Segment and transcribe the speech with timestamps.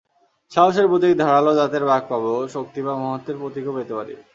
[0.51, 4.13] সাহসের প্রতীক ধারালো দাঁতের বাঘ পাব, শক্তি বা মহত্ত্বের প্রতীকও পেতে পারি।